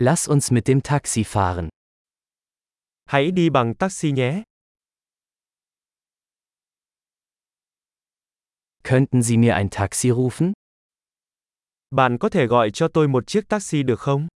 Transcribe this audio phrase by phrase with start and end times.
[0.00, 1.68] Lass uns mit dem Taxi fahren.
[3.04, 4.42] Hãy đi bằng taxi nhé.
[8.84, 10.52] Könnten Sie mir ein Taxi rufen?
[11.90, 14.28] Bạn có thể gọi cho tôi một chiếc taxi được không?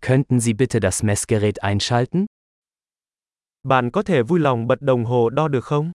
[0.00, 2.26] Könnten Sie bitte das Messgerät einschalten?
[3.62, 5.92] Bạn có thể vui lòng bật đồng hồ đo được không?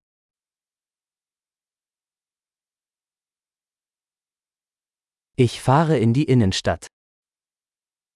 [5.39, 6.87] Ich fahre in die Innenstadt.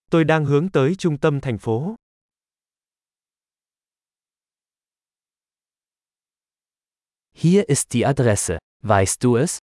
[0.10, 1.96] Tôi đang hướng tới trung tâm thành phố.
[7.34, 8.58] Hier ist die Adresse.
[8.84, 9.60] Weißt du es?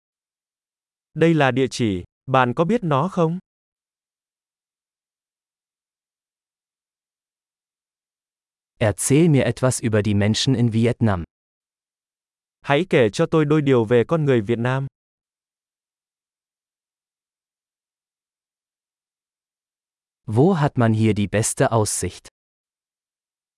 [1.13, 3.39] Đây là địa chỉ, bạn có biết nó không?
[8.79, 11.23] Erzähl mir etwas über die Menschen in Vietnam.
[12.61, 14.87] Hãy kể cho tôi đôi điều về con người Việt Nam.
[20.27, 22.27] Wo hat man hier die beste Aussicht?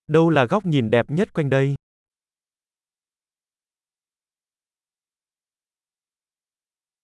[0.08, 1.76] Đâu là góc nhìn đẹp nhất quanh đây?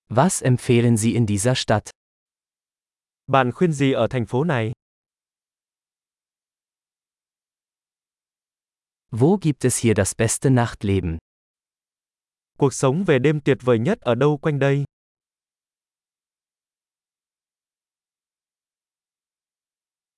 [0.10, 1.90] Was empfehlen Sie in dieser Stadt?
[3.28, 4.72] Bạn khuyên gì ở thành phố này?
[9.12, 11.18] Wo gibt es hier das beste Nachtleben?
[12.58, 14.84] Cuộc sống về đêm tuyệt vời nhất ở đâu quanh đây?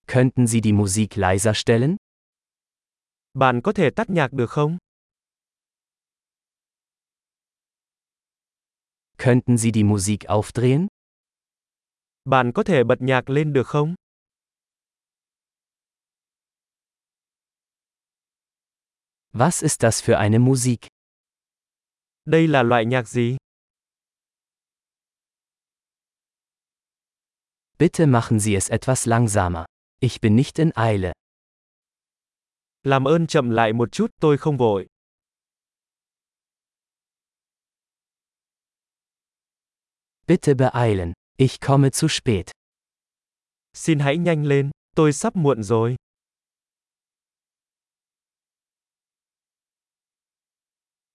[0.08, 1.98] Könnten Sie die Musik leiser stellen?
[3.34, 4.78] Bạn có thể tắt nhạc được không?
[9.17, 10.88] Könnten Sie die Musik aufdrehen?
[12.25, 13.95] Bạn có thể bật nhạc lên được không?
[19.34, 20.88] Was ist das für eine Musik?
[22.25, 23.38] Đây là loại nhạc gì?
[27.80, 29.66] Bitte machen Sie es etwas langsamer.
[30.06, 31.14] Ich bin nicht in Eile.
[32.84, 34.88] Làm ơn chậm lại một chút, tôi không vội.
[40.28, 41.13] Bitte beeilen.
[41.38, 42.52] Ich komme zu spät.
[43.74, 45.96] Xin hãy nhanh lên, tôi sắp muộn rồi.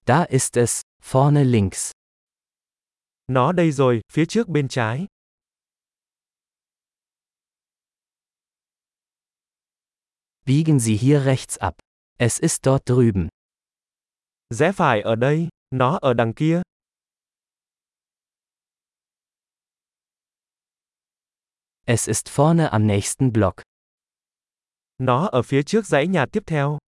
[0.06, 1.90] Da ist es, vorne links.
[3.26, 5.06] Nó đây rồi, phía trước bên trái.
[10.50, 11.78] Biegen Sie hier rechts ab.
[12.18, 13.28] Es ist dort drüben.
[14.52, 16.62] Rẽ phải ở đây, nó ở đằng kia.
[21.86, 23.62] Es ist vorne am nächsten Block.
[24.98, 26.78] Nó ở phía trước dãy nhà tiếp theo.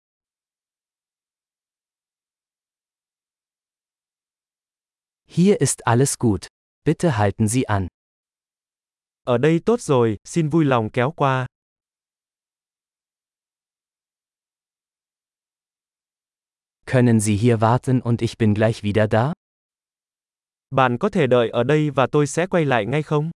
[5.26, 6.46] Hier ist alles gut.
[6.84, 7.86] Bitte halten Sie an.
[9.24, 11.46] Ở đây tốt rồi, xin vui lòng kéo qua.
[16.92, 19.32] Können Sie hier warten und ich bin gleich wieder da?
[20.70, 23.30] Bạn có thể đợi ở đây và tôi sẽ quay lại ngay không?